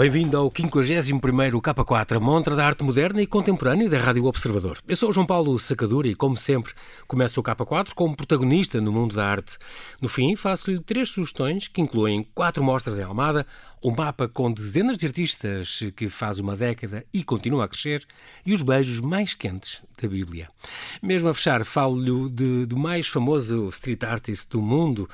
[0.00, 4.78] Bem-vindo ao 51º K4, a montra da arte moderna e contemporânea da Rádio Observador.
[4.88, 6.72] Eu sou o João Paulo Sacadura e, como sempre,
[7.06, 9.58] começo o K4 como protagonista no mundo da arte.
[10.00, 13.46] No fim, faço-lhe três sugestões que incluem quatro mostras em Almada,
[13.82, 18.06] um mapa com dezenas de artistas que faz uma década e continua a crescer
[18.44, 20.48] e os beijos mais quentes da Bíblia.
[21.02, 25.08] Mesmo a fechar, falo-lhe do mais famoso street artist do mundo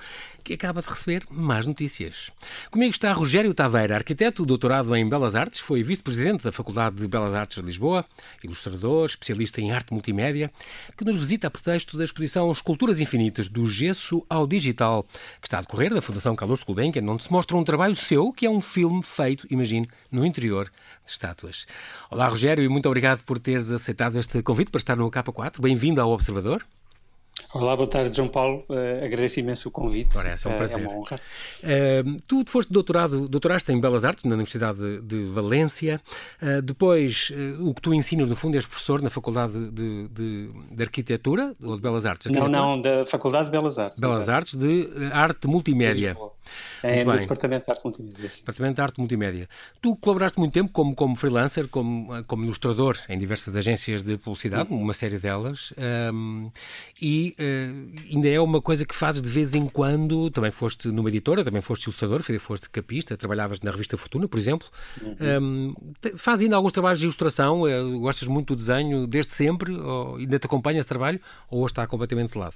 [0.46, 2.30] que acaba de receber mais notícias.
[2.70, 7.34] Comigo está Rogério Taveira, arquiteto, doutorado em Belas Artes, foi vice-presidente da Faculdade de Belas
[7.34, 8.04] Artes de Lisboa,
[8.44, 10.48] ilustrador, especialista em arte multimédia,
[10.96, 15.04] que nos visita a pretexto da exposição Esculturas Infinitas, do gesso ao digital,
[15.40, 18.46] que está a decorrer da Fundação Carlos Gulbenkian, onde se mostra um trabalho seu, que
[18.46, 20.70] é um filme feito, imagine, no interior
[21.04, 21.66] de estátuas.
[22.10, 25.60] Olá, Rogério, e muito obrigado por teres aceitado este convite para estar no K4.
[25.60, 26.64] Bem-vindo ao Observador.
[27.52, 28.64] Olá, boa tarde, João Paulo.
[28.68, 30.16] Uh, agradeço imenso o convite.
[30.16, 30.78] Ora, é um prazer.
[30.78, 31.20] Uh, é uma honra.
[31.62, 36.00] Uh, tu foste doutorado, doutoraste em Belas Artes na Universidade de, de Valência.
[36.64, 41.52] depois, o que tu ensinas, no fundo, és professor na Faculdade de, de, de Arquitetura
[41.62, 42.30] ou de Belas Artes?
[42.30, 44.00] Não, não, da Faculdade de Belas Artes.
[44.00, 44.28] Belas.
[44.28, 46.16] Artes de Arte Multimédia.
[46.82, 48.30] É, no Departamento de Arte Multimédia.
[48.30, 48.40] Sim.
[48.40, 49.48] Departamento de Arte Multimédia.
[49.80, 54.72] Tu colaboraste muito tempo como, como freelancer, como, como ilustrador em diversas agências de publicidade,
[54.72, 54.82] uhum.
[54.82, 55.72] uma série delas,
[56.12, 56.50] um,
[57.00, 60.30] e uh, ainda é uma coisa que fazes de vez em quando.
[60.30, 64.68] Também foste numa editora, também foste ilustrador, foste capista, trabalhavas na revista Fortuna, por exemplo.
[65.02, 65.14] Uhum.
[65.42, 65.74] Um,
[66.16, 70.38] faz ainda alguns trabalhos de ilustração, uh, gostas muito do desenho desde sempre, ou ainda
[70.38, 72.54] te acompanha esse trabalho, ou está completamente de lado?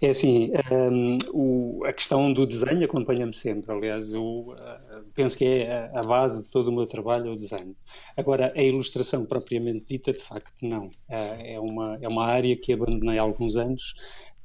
[0.00, 3.70] É assim, um, o, a questão do desenho acompanha-me sempre.
[3.70, 7.36] Aliás, eu uh, penso que é a, a, base de todo o meu trabalho, o
[7.36, 7.76] desenho.
[8.16, 10.86] Agora, a ilustração propriamente dita, de facto, não.
[10.86, 13.94] Uh, é, uma, é uma área que abandonei há alguns anos.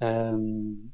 [0.02, 0.90] Um,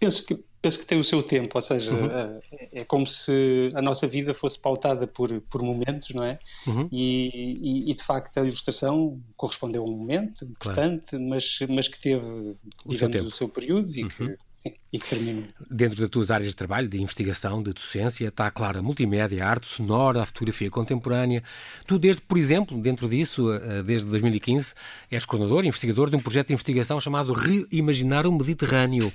[0.00, 2.06] penso que penso que tem o seu tempo, ou seja, uhum.
[2.06, 2.40] é,
[2.72, 6.38] é, como se a nossa vida fosse pautada por, por momentos, não é?
[6.66, 6.88] Uhum.
[6.92, 11.24] E, e, e, de facto a ilustração correspondeu a um momento importante, claro.
[11.24, 12.54] mas, mas que teve,
[12.86, 14.08] digamos, o seu, o seu período e uhum.
[14.08, 15.48] que Sim, e que termine.
[15.68, 19.50] Dentro das tuas áreas de trabalho, de investigação, de docência, está, claro, a multimédia, a
[19.50, 21.42] arte sonora, a fotografia contemporânea.
[21.84, 24.74] Tu, desde, por exemplo, dentro disso, eh, desde 2015,
[25.10, 29.12] és coordenador, investigador de um projeto de investigação chamado Reimaginar o Mediterrâneo,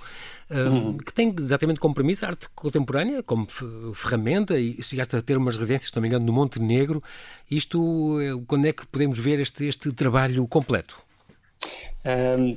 [0.49, 0.97] eh, uhum.
[0.97, 3.47] que tem exatamente como premissa a arte contemporânea, como
[3.93, 7.01] ferramenta, e chegaste a ter umas residências, se não me engano, no Monte Negro.
[7.49, 11.06] Isto, eh, quando é que podemos ver este, este trabalho completo?
[12.07, 12.55] Um,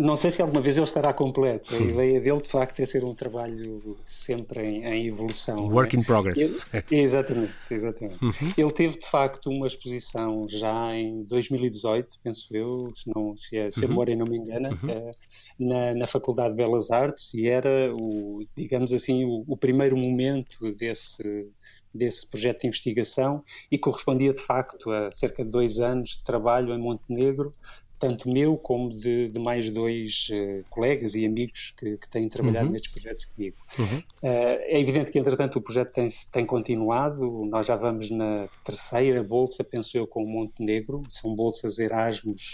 [0.00, 1.74] não sei se alguma vez ele estará completo.
[1.74, 5.68] A ideia dele, de facto, é ser um trabalho sempre em, em evolução.
[5.68, 6.00] Work é?
[6.00, 6.66] in progress.
[6.72, 8.24] Ele, exatamente, exatamente.
[8.24, 8.32] Uhum.
[8.56, 13.70] Ele teve, de facto, uma exposição já em 2018, penso eu, se, não, se, a,
[13.70, 13.88] se a uhum.
[13.88, 14.90] memória não me engana, uhum.
[14.90, 15.10] uh,
[15.58, 20.72] na, na, Faculdade de Belas Artes e era, o, digamos assim, o, o primeiro momento
[20.74, 21.50] desse
[21.94, 26.74] desse projeto de investigação e correspondia de facto a cerca de dois anos de trabalho
[26.74, 27.52] em Montenegro
[27.98, 32.66] tanto meu como de, de mais dois uh, colegas e amigos que, que têm trabalhado
[32.66, 32.72] uhum.
[32.72, 33.56] nestes projetos comigo.
[33.78, 33.98] Uhum.
[33.98, 39.22] Uh, é evidente que, entretanto, o projeto tem, tem continuado, nós já vamos na terceira
[39.22, 42.52] bolsa, penso eu, com o Montenegro, são bolsas Erasmus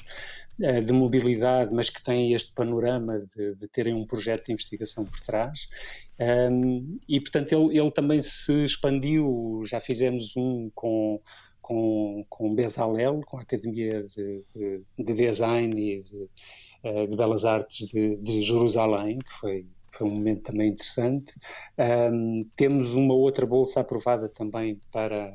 [0.60, 5.04] uh, de mobilidade, mas que têm este panorama de, de terem um projeto de investigação
[5.04, 5.68] por trás.
[6.20, 11.20] Um, e, portanto, ele, ele também se expandiu, já fizemos um com
[11.70, 16.28] com, com Bezalel, com a Academia de, de, de Design e de,
[16.82, 21.32] uh, de Belas Artes de, de, Jerusalém, que foi, foi um momento também interessante.
[21.78, 25.32] Um, temos uma outra bolsa aprovada também para,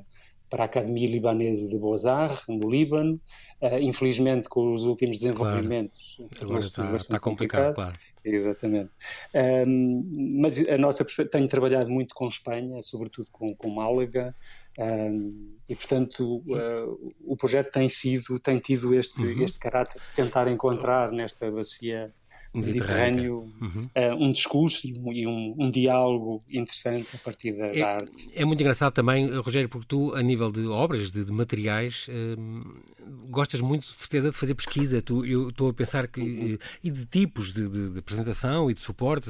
[0.49, 3.17] para a Academia Libanesa de Beaux-Arts, no Líbano.
[3.61, 6.35] Uh, infelizmente, com os últimos desenvolvimentos, claro.
[6.41, 7.93] agora está, está complicado, claro.
[8.25, 8.89] Exatamente.
[9.33, 14.35] Um, mas a nossa tenho trabalhado muito com Espanha, sobretudo com, com Málaga,
[14.77, 19.43] um, e portanto uh, o projeto tem sido tem tido este uhum.
[19.43, 22.13] este caráter de tentar encontrar nesta bacia
[22.55, 23.89] Mediterrâneo, uhum.
[23.95, 28.27] uh, um discurso e, um, um, diálogo interessante a partir da, é, da, arte.
[28.35, 33.29] É muito engraçado também, Rogério, porque tu, a nível de obras, de, de materiais, uh,
[33.29, 35.01] gostas muito, de certeza, de fazer pesquisa.
[35.01, 36.21] Tu, eu estou a pensar que.
[36.21, 36.57] Uhum.
[36.83, 39.29] E de tipos de, de, de, apresentação e de suporte.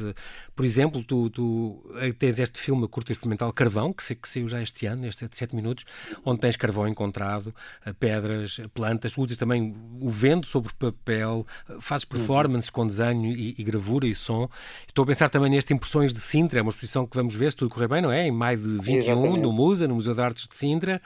[0.56, 4.62] Por exemplo, tu, tu eh, tens este filme curto experimental Carvão, que, que saiu já
[4.62, 5.86] este ano, este de 7 minutos,
[6.24, 7.54] onde tens carvão encontrado,
[8.00, 11.46] pedras, plantas, usas também o vento sobre papel,
[11.80, 12.18] fazes uhum.
[12.18, 12.74] performances uhum.
[12.74, 14.50] com desenho desenho e, e, gravura e som.
[14.88, 17.58] Estou a pensar também neste Impressões de Sintra, é uma exposição que vamos ver se
[17.58, 18.28] tudo correr bem, não é?
[18.28, 19.40] Em maio de 21, Exatamente.
[19.40, 21.02] no MUSA, no Museu de Artes de Sintra.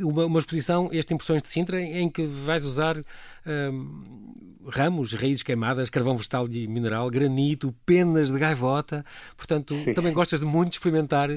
[0.00, 4.34] Uma, uma exposição, este Impressões de Sintra, em que vais usar hum,
[4.68, 9.04] ramos, raízes queimadas, carvão vegetal e mineral, granito, penas de gaivota.
[9.36, 9.94] Portanto, Sim.
[9.94, 11.34] também gostas de muito experimentar uh,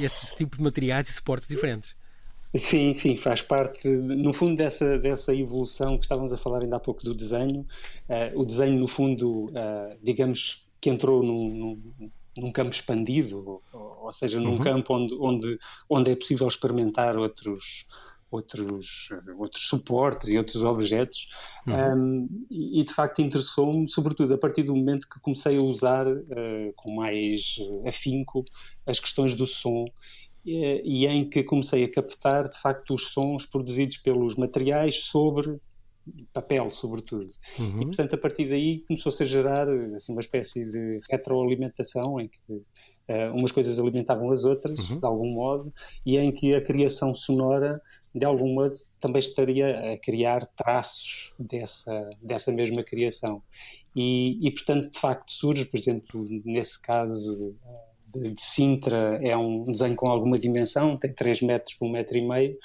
[0.00, 1.94] este tipo de materiais e suportes diferentes.
[2.58, 6.80] Sim, sim, faz parte, no fundo, dessa, dessa evolução que estávamos a falar ainda há
[6.80, 7.66] pouco do desenho.
[8.08, 13.98] Uh, o desenho, no fundo, uh, digamos que entrou num, num, num campo expandido, ou,
[14.04, 14.62] ou seja, num uhum.
[14.62, 15.58] campo onde, onde,
[15.88, 17.86] onde é possível experimentar outros,
[18.30, 21.28] outros, outros suportes e outros objetos.
[21.66, 22.28] Uhum.
[22.28, 26.72] Um, e, de facto interessou-me, sobretudo a partir do momento que comecei a usar uh,
[26.76, 27.56] com mais
[27.86, 28.44] afinco
[28.86, 29.86] as questões do som
[30.46, 35.58] e em que comecei a captar de facto os sons produzidos pelos materiais sobre
[36.32, 37.30] papel, sobretudo.
[37.58, 37.82] Uhum.
[37.82, 42.52] E portanto, a partir daí começou-se a gerar assim, uma espécie de retroalimentação em que
[42.52, 45.00] uh, umas coisas alimentavam as outras, uhum.
[45.00, 45.72] de algum modo,
[46.04, 47.82] e em que a criação sonora,
[48.14, 53.42] de algum modo, também estaria a criar traços dessa, dessa mesma criação.
[53.94, 57.56] E, e portanto, de facto, surge, por exemplo, nesse caso.
[57.64, 57.85] Uh,
[58.20, 62.26] de Sintra é um desenho com alguma dimensão, tem 3 metros por 1 metro e
[62.26, 62.58] meio,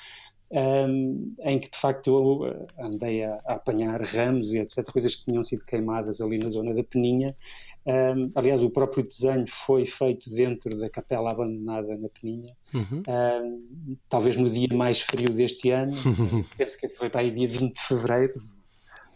[0.52, 5.16] um, em que de facto eu eh, andei a, a, apanhar ramos e etc, coisas
[5.16, 7.34] que tinham sido queimadas ali na zona da Peninha.
[7.86, 13.02] Um, aliás, o próprio desenho foi feito dentro da capela abandonada na Peninha, uhum.
[13.08, 15.94] um, talvez no dia mais frio deste ano,
[16.58, 18.34] penso que foi para aí dia 20 de fevereiro,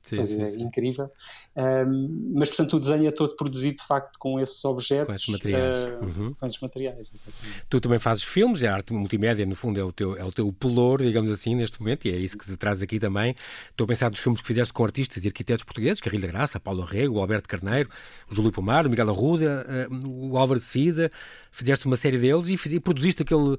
[0.03, 0.61] sim, coisa sim, sim.
[0.63, 1.11] incrível.
[1.55, 5.07] Um, mas, portanto, o desenho é todo produzido, de facto, com esses objetos.
[5.07, 5.85] Com esses materiais.
[5.85, 6.33] Uh, uhum.
[6.33, 7.63] Com esses materiais, exatamente.
[7.69, 10.51] Tu também fazes filmes, a arte multimédia, no fundo, é o teu, é o teu
[10.51, 13.35] pelour, digamos assim, neste momento, e é isso que te traz aqui também.
[13.71, 16.59] Estou a pensar nos filmes que fizeste com artistas e arquitetos portugueses, Carrilho da Graça,
[16.59, 17.89] Paulo Rego, o Alberto Carneiro,
[18.29, 21.09] o Júlio Pomar, o Miguel Arruda, uh, o Álvaro de Cisa,
[21.51, 23.57] fizeste uma série deles e, e produziste aquele, uh,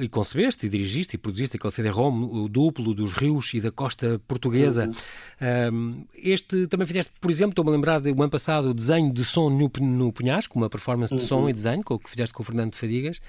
[0.00, 4.20] e concebeste, e dirigiste, e produziste aquele CD-ROM, o duplo dos rios e da costa
[4.26, 4.90] portuguesa.
[5.40, 6.06] Uhum.
[6.16, 9.50] este também fizeste, por exemplo, estou-me a lembrar do ano passado o desenho de som
[9.50, 11.48] no, no Punhasco, uma performance de som uhum.
[11.48, 13.20] e desenho, com o que fizeste com o Fernando Fadigas.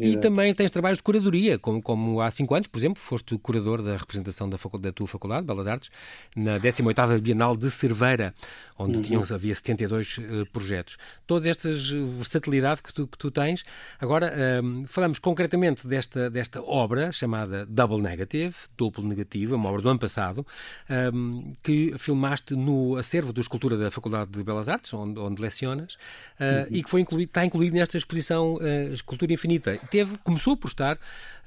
[0.00, 0.18] Exato.
[0.18, 3.82] E também tens trabalhos de curadoria, como, como há cinco anos, por exemplo, foste curador
[3.82, 5.90] da representação da, da tua Faculdade de Belas Artes
[6.34, 8.34] na 18ª Bienal de Cerveira,
[8.78, 9.02] onde uhum.
[9.02, 10.96] tinham, havia 72 uh, eh, projetos.
[11.26, 13.64] Toda esta versatilidade que tu, que tu tens.
[14.00, 19.82] Agora, um, ehm, falamos concretamente desta, desta obra chamada Double Negative, duplo negativo, uma obra
[19.82, 20.46] do ano passado,
[20.88, 25.42] um, ehm, que filmaste no acervo de escultura da Faculdade de Belas Artes, onde, onde
[25.42, 26.76] lecionas, uh, uhum.
[26.76, 30.98] e que foi incluído, está incluído nesta exposição uh, Escultura Infinita teve, começou por estar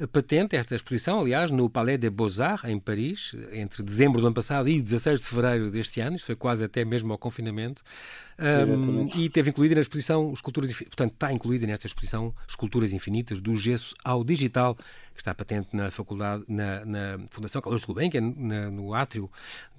[0.07, 4.67] patente esta exposição, aliás, no Palais des Beaux-Arts, em Paris, entre dezembro do ano passado
[4.67, 7.83] e 16 de fevereiro deste ano, isto foi quase até mesmo ao confinamento,
[8.39, 13.55] um, e teve incluída na exposição Esculturas portanto, está incluída nesta exposição Esculturas Infinitas, do
[13.55, 14.75] gesso ao digital,
[15.13, 18.21] que está patente na faculdade, na, na Fundação Carlos de Gulbenkian,
[18.71, 19.29] no átrio,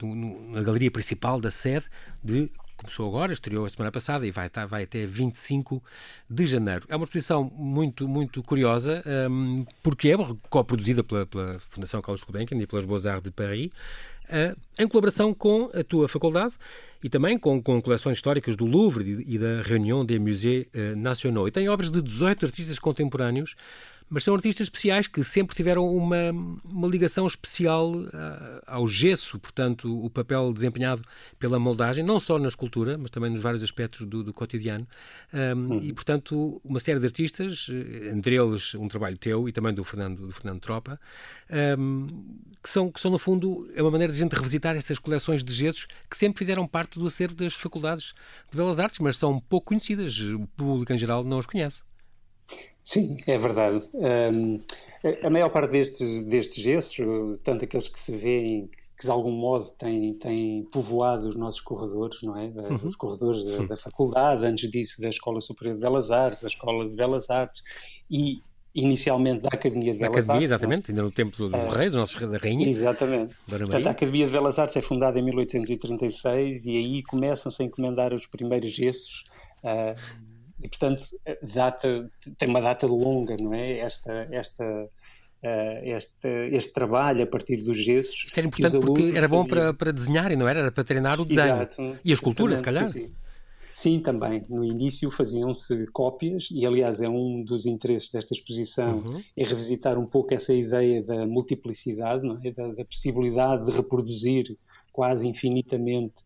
[0.00, 1.87] no, no, na galeria principal da sede
[2.23, 2.50] de
[2.82, 5.82] começou agora, estreou a semana passada e vai, tá, vai até 25
[6.29, 6.84] de janeiro.
[6.88, 10.17] É uma exposição muito, muito curiosa, um, porque é
[10.50, 15.70] co-produzida pela, pela, Fundação Carlos Gulbenkian e pelas Beaux-Arts de Paris, uh, em colaboração com
[15.73, 16.55] a tua faculdade
[17.02, 20.96] e também com, com coleções históricas do Louvre e, e da Réunion des Musées uh,
[20.96, 21.49] Nationaux.
[21.49, 23.55] E tem obras de 18 artistas contemporâneos
[24.08, 26.31] mas são artistas especiais que sempre tiveram uma,
[26.64, 28.10] uma ligação especial uh,
[28.67, 31.03] ao gesso, portanto, o papel desempenhado
[31.38, 34.86] pela moldagem, não só na escultura, mas também nos vários aspectos do, do cotidiano.
[35.32, 35.82] Um, uhum.
[35.82, 39.84] E, portanto, uma série de artistas, eh, entre eles um trabalho teu e também do
[39.84, 41.00] Fernando, do Fernando Tropa,
[41.79, 42.06] um,
[42.62, 45.43] que, são, que são, no fundo, é uma maneira de a gente revisitar essas coleções
[45.43, 48.15] de gessos que sempre fizeram parte do acervo das faculdades
[48.50, 50.19] de Belas Artes, mas são pouco conhecidas.
[50.19, 51.82] O público em geral não as conhece.
[52.85, 53.89] Sim, é verdade.
[53.94, 54.59] Um,
[55.23, 57.06] a maior parte destes, destes gestos,
[57.43, 58.69] tanto aqueles que se vêem
[58.99, 62.47] que de algum modo têm, têm povoado os nossos corredores, não é?
[62.47, 62.79] Uhum.
[62.85, 66.89] Os corredores da, da, faculdade, antes disso da Escola Superior de Belas Artes, da Escola
[66.89, 67.63] de Belas Artes
[68.09, 68.41] e
[68.75, 70.51] inicialmente da Academia de Belas Academia, Artes.
[70.51, 72.69] Exatamente, ainda no tempo dos uh, reis, dos nossos da rainha.
[72.69, 73.35] Exatamente.
[73.49, 78.15] Portanto, a Academia de Belas Artes é fundada em 1836 e aí começam-se a encomendar
[78.15, 79.25] os primeiros gessos
[79.65, 80.23] uh,
[80.62, 81.02] e, portanto,
[81.54, 83.78] data, tem uma data longa, não é?
[83.78, 88.24] Esta, esta, uh, este, este trabalho a partir dos gessos.
[88.26, 90.60] Isto era importante porque era bom para, para desenharem, não era?
[90.60, 91.56] Era para treinar o desenho.
[91.56, 92.88] Exato, e a escultura, se calhar.
[92.88, 93.10] Sim.
[93.74, 94.44] Sim, também.
[94.48, 99.22] No início faziam-se cópias e, aliás, é um dos interesses desta exposição uhum.
[99.36, 102.50] é revisitar um pouco essa ideia da multiplicidade, é?
[102.50, 104.56] da, da possibilidade de reproduzir
[104.92, 106.22] quase infinitamente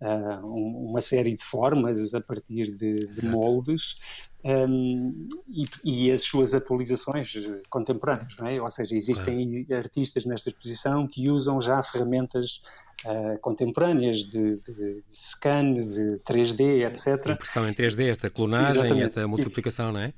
[0.00, 3.96] uh, uma série de formas a partir de, de moldes
[4.42, 7.34] um, e, e, as suas atualizações
[7.68, 8.60] contemporâneas, não é?
[8.60, 9.82] Ou seja, existem claro.
[9.82, 12.62] artistas nesta exposição que usam já ferramentas
[13.04, 17.28] uh, contemporâneas de, de, scan, de 3D, etc.
[17.28, 19.08] A impressão em 3D, esta clonagem, Exatamente.
[19.08, 20.14] esta multiplicação, não é?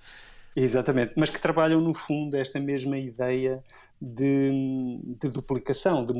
[0.54, 3.64] Exatamente, mas que trabalham no fundo esta mesma ideia
[4.02, 6.12] de, de duplicação, de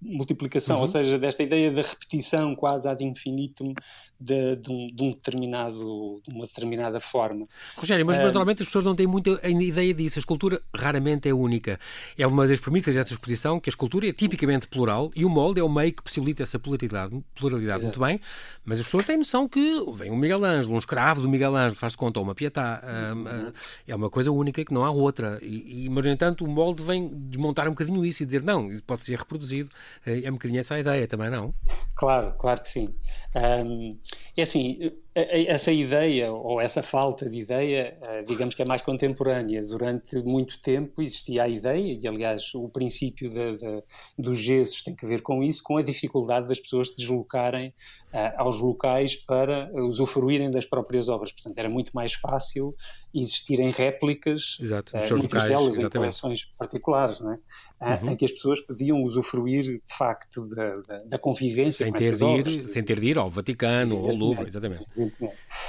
[0.00, 0.82] multiplicação, uhum.
[0.82, 3.74] ou seja, desta ideia da repetição quase ad infinitum
[4.20, 7.46] de, de, um, de, um, determinado, de uma determinada forma.
[7.76, 10.18] Rogério, mas, normalmente as pessoas não têm muita ideia disso.
[10.18, 11.78] A escultura raramente é única.
[12.16, 15.60] É uma das premissas desta exposição que a escultura é tipicamente plural e o molde
[15.60, 18.20] é o meio que possibilita essa pluralidade, pluralidade muito bem,
[18.64, 21.76] mas as pessoas têm noção que vem um Miguel Ângelo, um escravo do Miguel Ângelo,
[21.76, 23.52] faz de conta, ou uma Pietà, uh, uh,
[23.86, 25.38] é uma coisa única que não há outra.
[25.42, 28.70] E, e, mas, no entanto, o molde vem desmontar um bocadinho isso e dizer, não,
[28.70, 29.70] isso pode ser reproduzido.
[30.04, 31.54] Eh, é um bocadinho essa a ideia também, não?
[31.94, 32.94] Claro, claro que sim.
[33.34, 33.98] Um,
[34.36, 39.62] é assim, essa ideia, ou essa falta de ideia, eh, digamos que é mais contemporânea.
[39.62, 43.82] Durante muito tempo existia a ideia, e aliás o princípio de, de,
[44.18, 47.68] dos gessos tem que ver com isso, com a dificuldade das pessoas se deslocarem
[48.12, 51.32] uh, aos locais para usufruírem das próprias obras.
[51.32, 52.74] Portanto, era muito mais fácil
[53.14, 55.86] existirem réplicas, Exato, uh, muitas locais, delas exatamente.
[55.86, 57.38] em coleções particulares, não é?
[57.80, 58.10] uhum.
[58.10, 62.24] em que as pessoas podiam usufruir de facto da, da, da convivência sem ter, de
[62.24, 64.84] ir, obras, sem ter de ir ao Vaticano ou ao Louvre, exatamente.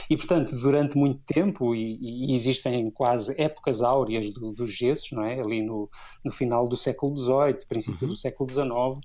[0.09, 5.23] E portanto, durante muito tempo, e, e existem quase épocas áureas do, dos gessos, não
[5.23, 5.39] é?
[5.39, 5.89] ali no,
[6.25, 8.13] no final do século XVIII, princípio uhum.
[8.13, 9.01] do século XIX, uh,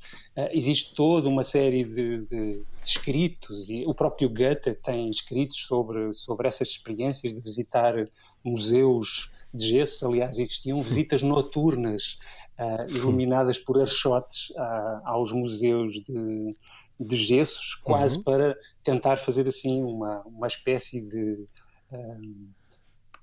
[0.52, 6.12] existe toda uma série de, de, de, escritos, e o próprio Goethe tem escritos sobre,
[6.12, 7.94] sobre essas experiências de visitar
[8.42, 12.18] museus de gesso, aliás, existiam visitas noturnas
[12.58, 16.56] uh, iluminadas por archotes uh, aos museus de,
[16.98, 18.22] de gessos, quase uhum.
[18.22, 21.46] para tentar fazer assim uma, uma espécie de.
[21.92, 22.48] Um,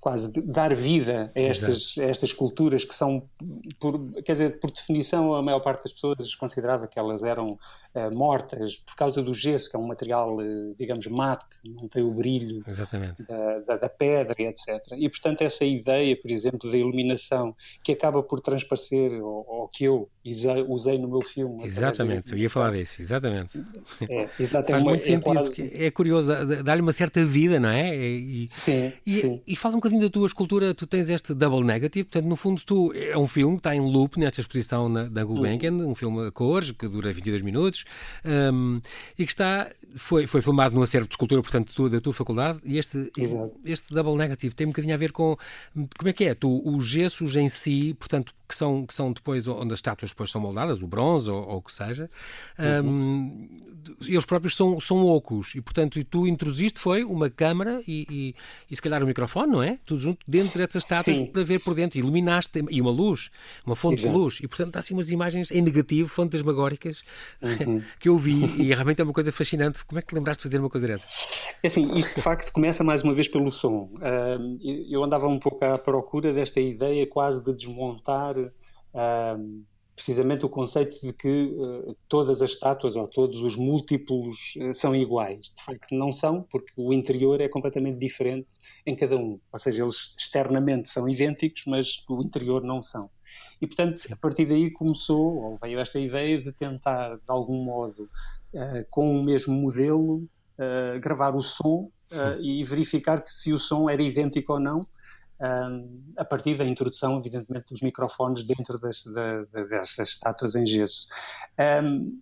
[0.00, 3.22] quase de dar vida a estas, a estas culturas que são,
[3.78, 7.56] por, quer dizer, por definição, a maior parte das pessoas considerava que elas eram
[7.94, 12.02] uh, mortas por causa do gesso, que é um material, uh, digamos, mate, não tem
[12.02, 12.64] o brilho
[13.28, 14.68] da, da, da, pedra, etc.
[14.96, 19.84] E, portanto, essa ideia, por exemplo, da iluminação, que acaba por transparecer, ou, ou que
[19.84, 21.64] eu usei no meu filme.
[21.64, 23.58] Exatamente, eu ia falar disso, exatamente.
[24.08, 24.70] É, exatamente.
[24.70, 25.70] Faz muito é sentido, quase...
[25.74, 26.28] é curioso,
[26.62, 27.94] dá-lhe uma certa vida, não é?
[27.94, 29.42] E, sim, e, sim.
[29.46, 32.62] E fala um bocadinho da tua escultura, tu tens este double negative, portanto, no fundo,
[32.64, 35.90] tu, é um filme que está em loop nesta exposição na, da Gulbenkian, uhum.
[35.90, 37.81] um filme a cores, que dura 22 minutos,
[38.24, 38.80] um,
[39.18, 42.60] e que está, foi, foi filmado no acervo de escultura, portanto, tu, da tua faculdade,
[42.64, 43.10] e este,
[43.64, 45.36] este double negative tem um bocadinho a ver com,
[45.98, 49.48] como é que é, tu, os gessos em si, portanto, que são, que são depois
[49.48, 52.10] onde as estátuas depois são moldadas, o bronze ou, ou o que seja,
[52.58, 52.88] uhum.
[52.88, 53.48] um,
[54.06, 58.34] eles próprios são, são ocos e, portanto, tu introduziste foi uma câmara e, e,
[58.70, 59.78] e, se calhar um microfone, não é?
[59.84, 61.26] Tudo junto dentro dessas estátuas Sim.
[61.26, 63.30] para ver por dentro, iluminaste e uma luz,
[63.64, 64.12] uma fonte Exato.
[64.12, 67.02] de luz e, portanto, há assim umas imagens em negativo, fantasmagóricas
[67.40, 67.82] uhum.
[67.98, 69.84] que eu vi e realmente é uma coisa fascinante.
[69.84, 71.06] Como é que lembraste de fazer uma coisa dessa?
[71.62, 73.90] É assim, isto de facto começa mais uma vez pelo som.
[74.90, 78.34] Eu andava um pouco à procura desta ideia quase de desmontar
[78.94, 84.72] uh, precisamente o conceito de que uh, todas as estátuas ou todos os múltiplos uh,
[84.72, 85.52] são iguais.
[85.56, 88.48] De facto, não são, porque o interior é completamente diferente
[88.86, 89.38] em cada um.
[89.52, 93.10] Ou seja, eles externamente são idênticos, mas o interior não são.
[93.60, 98.04] E, portanto, a partir daí começou, ou veio esta ideia de tentar, de algum modo,
[98.54, 100.26] uh, com o mesmo modelo,
[101.00, 101.90] gravar o som
[102.40, 104.80] e verificar que se o som era idêntico ou não
[105.42, 111.08] um, a partir da introdução, evidentemente, dos microfones dentro das, da, dessas estátuas em gesso.
[111.58, 112.20] Um,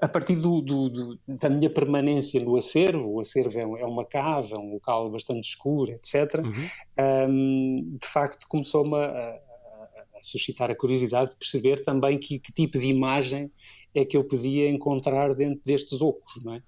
[0.00, 4.06] a partir do, do, do, da minha permanência no acervo, o acervo é, é uma
[4.06, 7.28] cave, é um local bastante escuro, etc., uhum.
[7.28, 12.78] um, de facto começou-me a, a, suscitar a curiosidade de perceber também que, que, tipo
[12.78, 13.50] de imagem
[13.94, 16.62] é que eu podia encontrar dentro destes ocos, não é?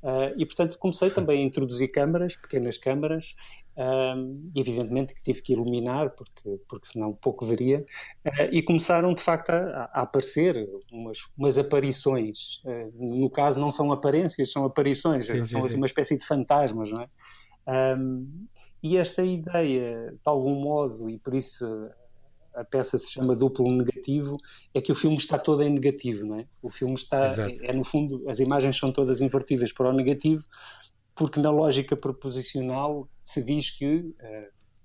[0.00, 3.34] Uh, e portanto comecei também a introduzir câmaras, pequenas câmaras,
[3.78, 7.86] um, evidentemente que tive que iluminar, porque, porque senão pouco veria,
[8.26, 12.60] uh, e começaram de facto a, a aparecer umas, umas aparições.
[12.64, 15.76] Uh, no caso, não são aparências, são aparições, sim, são sim, assim, sim.
[15.76, 17.96] uma espécie de fantasmas, não é?
[17.96, 18.46] Um,
[18.82, 21.64] e esta ideia, de algum modo, e por isso
[22.54, 24.36] a peça se chama duplo negativo,
[24.74, 26.46] é que o filme está todo em negativo, não é?
[26.60, 30.44] O filme está, é, é, no fundo, as imagens são todas invertidas para o negativo,
[31.18, 34.14] porque na lógica proposicional se diz que, uh,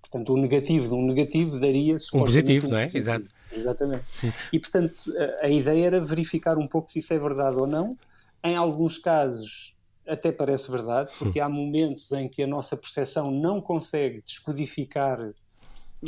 [0.01, 2.85] portanto, o negativo de um negativo daria um positivo, um não é?
[2.85, 2.97] Positivo.
[2.97, 3.25] Exato.
[3.55, 4.05] Exatamente.
[4.51, 7.95] E, portanto, a, a ideia era verificar um pouco se isso é verdade ou não.
[8.43, 9.73] Em alguns casos
[10.07, 11.45] até parece verdade, porque hum.
[11.45, 15.33] há momentos em que a nossa percepção não consegue descodificar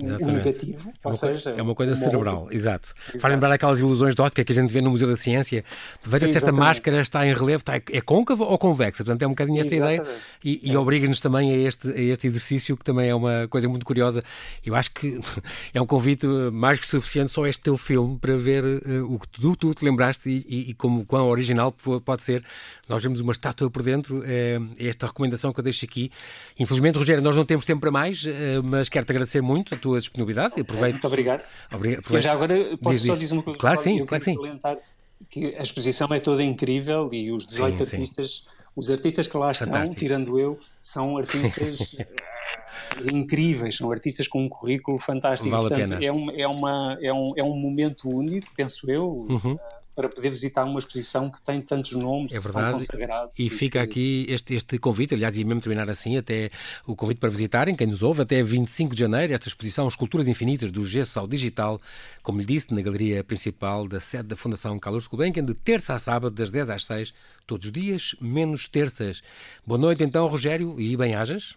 [0.03, 0.23] Exatamente.
[0.23, 0.93] o negativo.
[1.03, 2.93] É uma, seja, é uma coisa cerebral, exato.
[2.95, 3.19] exato.
[3.21, 5.63] Faz lembrar aquelas ilusões de ótica que a gente vê no Museu da Ciência.
[6.03, 9.03] Veja se esta máscara está em relevo, está, é côncava ou convexa.
[9.03, 10.01] Portanto, é um bocadinho esta exatamente.
[10.01, 10.77] ideia e, e é.
[10.77, 14.23] obriga-nos também a este, a este exercício, que também é uma coisa muito curiosa.
[14.65, 15.19] Eu acho que
[15.73, 19.27] é um convite mais que suficiente só este teu filme para ver uh, o que
[19.29, 22.43] tu, tu te lembraste e, e, e como quão original pode ser.
[22.87, 26.11] Nós vemos uma estátua por dentro, é, é esta recomendação que eu deixo aqui.
[26.59, 28.29] Infelizmente, Rogério, nós não temos tempo para mais, uh,
[28.63, 30.59] mas quero-te agradecer muito tua disponibilidade.
[30.59, 30.93] Aproveito.
[30.93, 31.43] Muito obrigado.
[31.71, 32.03] obrigado.
[32.09, 33.59] Eu já agora posso diz, só dizer uma coisa.
[33.59, 34.59] Claro que sim, claro que sim.
[35.29, 38.43] Que a exposição é toda incrível e os 18 sim, artistas, sim.
[38.75, 39.99] os artistas que lá estão, Fantástico.
[39.99, 42.07] tirando eu, são artistas eh,
[43.13, 45.51] incríveis, são artistas com um currículo fantástico.
[45.51, 46.05] Vale Portanto, a pena.
[46.05, 49.27] É, um, é, uma, é, um, é um momento único, penso eu.
[49.29, 49.53] Uhum.
[49.53, 49.59] Uh,
[49.95, 52.73] para poder visitar uma exposição que tem tantos nomes, é verdade.
[52.73, 53.33] consagrados.
[53.37, 56.51] E, e fica aqui este, este convite, aliás, ia mesmo terminar assim, até
[56.85, 60.69] o convite para visitarem, quem nos ouve, até 25 de janeiro, esta exposição Esculturas Infinitas
[60.69, 61.79] do Gesso ao Digital,
[62.21, 65.99] como lhe disse, na galeria principal da sede da Fundação Carlos Gulbenkian, de terça a
[65.99, 67.13] sábado, das 10 às 6,
[67.47, 69.21] todos os dias, menos terças.
[69.65, 71.55] Boa noite então, Rogério, e bem-ajas.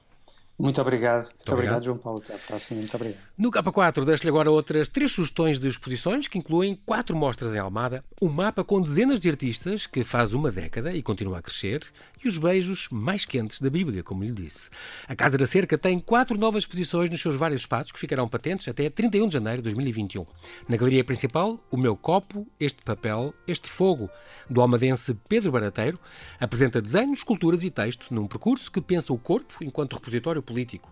[0.58, 1.22] Muito obrigado.
[1.22, 1.76] Muito, Muito obrigado.
[1.76, 2.22] obrigado, João Paulo.
[2.24, 2.78] Até à próxima.
[2.80, 3.20] Muito obrigado.
[3.38, 8.04] No K4, deixo-lhe agora outras três sugestões de exposições que incluem quatro mostras em Almada,
[8.20, 11.86] um mapa com dezenas de artistas que faz uma década e continua a crescer,
[12.24, 14.68] e os beijos mais quentes da Bíblia, como lhe disse.
[15.06, 18.66] A Casa da Cerca tem quatro novas exposições nos seus vários espaços que ficarão patentes
[18.66, 20.26] até 31 de janeiro de 2021.
[20.68, 24.10] Na galeria principal, O Meu Copo, Este Papel, Este Fogo,
[24.50, 26.00] do almadense Pedro Barateiro,
[26.40, 30.90] apresenta desenhos, esculturas e texto num percurso que pensa o corpo enquanto repositório político.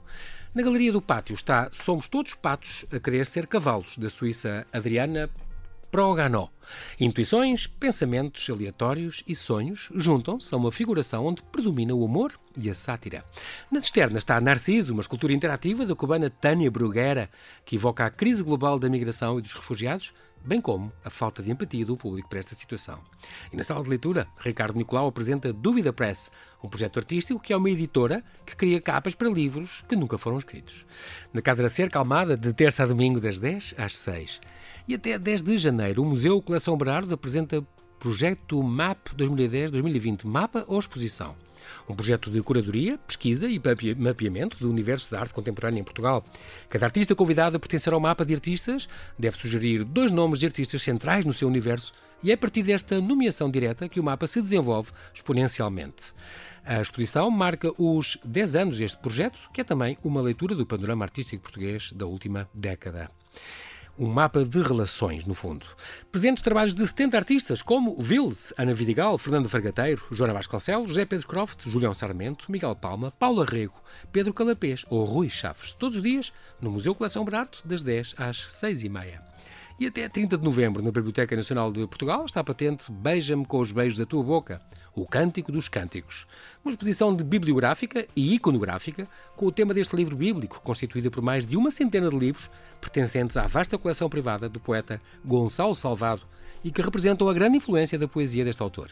[0.54, 5.30] Na galeria do pátio está Somos Todos Patos a Querer Ser Cavalos, da suíça Adriana
[5.90, 6.48] Proganó.
[7.00, 12.74] Intuições, pensamentos aleatórios e sonhos juntam-se a uma figuração onde predomina o amor e a
[12.74, 13.24] sátira.
[13.70, 17.30] Na externa está Narciso, uma escultura interativa da cubana Tânia Bruguera,
[17.64, 20.12] que evoca a crise global da migração e dos refugiados,
[20.46, 23.00] bem como a falta de empatia do público para esta situação.
[23.52, 26.30] E na sala de leitura, Ricardo Nicolau apresenta Dúvida Press,
[26.62, 30.38] um projeto artístico que é uma editora que cria capas para livros que nunca foram
[30.38, 30.86] escritos.
[31.32, 34.40] Na Casa da Cerca Almada, de terça a domingo, das 10 às 6.
[34.86, 37.66] E até 10 de janeiro, o Museu Coleção Berardo apresenta
[37.98, 41.34] Projeto MAP 2010-2020, mapa ou exposição.
[41.88, 43.60] Um projeto de curadoria, pesquisa e
[43.96, 46.24] mapeamento do universo da arte contemporânea em Portugal.
[46.68, 50.82] Cada artista convidado a pertencer ao mapa de artistas deve sugerir dois nomes de artistas
[50.82, 54.40] centrais no seu universo e é a partir desta nomeação direta que o mapa se
[54.40, 56.12] desenvolve exponencialmente.
[56.64, 61.04] A exposição marca os 10 anos deste projeto, que é também uma leitura do panorama
[61.04, 63.10] artístico português da última década
[63.98, 65.66] um mapa de relações, no fundo.
[66.12, 71.26] Presentes trabalhos de 70 artistas, como Vils, Ana Vidigal, Fernando Fargateiro, Joana Vasconcelos, José Pedro
[71.26, 73.80] Croft, Julião Sarmento, Miguel Palma, Paula Rego,
[74.12, 75.72] Pedro Calapés ou Rui Chaves.
[75.72, 79.35] Todos os dias no Museu Coleção Barato, das 10 às 6 e meia.
[79.78, 83.72] E até 30 de novembro, na Biblioteca Nacional de Portugal, está patente Beija-me com os
[83.72, 84.58] beijos da tua boca,
[84.94, 86.26] o Cântico dos Cânticos.
[86.64, 91.44] Uma exposição de bibliográfica e iconográfica com o tema deste livro bíblico, constituída por mais
[91.44, 96.22] de uma centena de livros pertencentes à vasta coleção privada do poeta Gonçalo Salvado
[96.66, 98.90] e que representam a grande influência da poesia deste autor.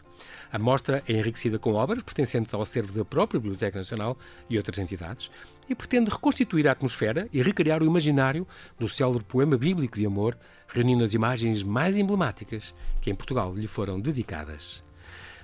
[0.52, 4.16] A mostra é enriquecida com obras pertencentes ao acervo da própria Biblioteca Nacional
[4.48, 5.28] e outras entidades
[5.68, 8.46] e pretende reconstituir a atmosfera e recriar o imaginário
[8.78, 13.66] do célebre poema bíblico de amor, reunindo as imagens mais emblemáticas que em Portugal lhe
[13.66, 14.84] foram dedicadas.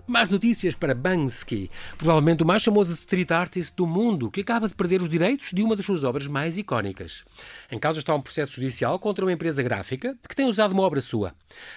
[0.07, 4.75] Más notícias para Bansky, provavelmente o mais famoso street artist do mundo, que acaba de
[4.75, 7.25] perder os direitos de uma das suas obras mais icónicas.
[7.71, 11.01] Em causa está um processo judicial contra uma empresa gráfica que tem usado uma obra
[11.01, 11.35] sua.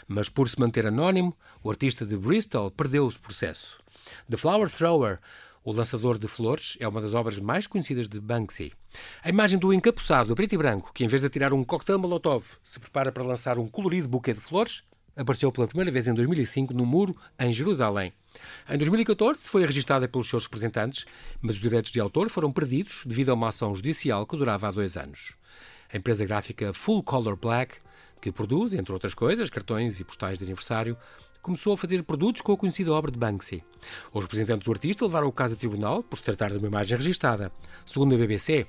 [0.07, 3.79] Mas por se manter anónimo, o artista de Bristol perdeu o processo.
[4.29, 5.19] The Flower Thrower,
[5.63, 8.73] o lançador de flores é uma das obras mais conhecidas de Banksy.
[9.23, 12.43] A imagem do encapuçado, preto e branco, que em vez de tirar um coquetel molotov,
[12.61, 14.83] se prepara para lançar um colorido buquê de flores,
[15.15, 18.13] apareceu pela primeira vez em 2005 no muro em Jerusalém.
[18.69, 21.05] Em 2014 foi registada pelos seus representantes,
[21.41, 24.71] mas os direitos de autor foram perdidos devido a uma ação judicial que durava há
[24.71, 25.35] dois anos.
[25.91, 27.77] A empresa gráfica Full Color Black,
[28.21, 30.97] que produz, entre outras coisas, cartões e postais de aniversário,
[31.43, 33.61] começou a fazer produtos com a conhecida obra de Banksy.
[34.13, 36.97] Os representantes do artista levaram o caso a tribunal por se tratar de uma imagem
[36.97, 37.51] registada.
[37.85, 38.65] Segundo a BBC,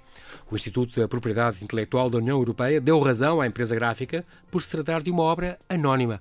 [0.50, 4.68] o Instituto da Propriedade Intelectual da União Europeia deu razão à empresa gráfica por se
[4.68, 6.20] tratar de uma obra anónima.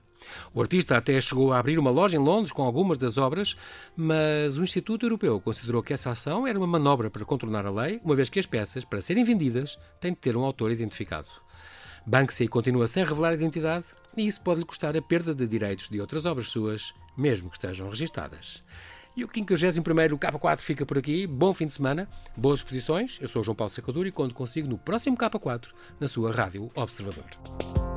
[0.54, 3.56] O artista até chegou a abrir uma loja em Londres com algumas das obras,
[3.98, 8.00] mas o Instituto Europeu considerou que essa ação era uma manobra para contornar a lei,
[8.04, 11.28] uma vez que as peças, para serem vendidas, têm de ter um autor identificado.
[12.06, 13.86] Banksy continua sem revelar a identidade
[14.16, 17.58] e isso pode lhe custar a perda de direitos de outras obras suas, mesmo que
[17.58, 18.64] estejam registadas.
[19.16, 21.28] E o 51º K4 fica por aqui.
[21.28, 23.20] Bom fim de semana, boas exposições.
[23.22, 25.68] Eu sou João Paulo Sacadura e conto consigo no próximo K4
[26.00, 27.93] na sua Rádio Observador.